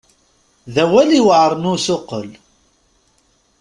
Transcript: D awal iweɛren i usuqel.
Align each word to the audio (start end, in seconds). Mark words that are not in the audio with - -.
D 0.73 0.75
awal 0.83 1.09
iweɛren 1.19 1.65
i 1.69 1.71
usuqel. 1.73 2.29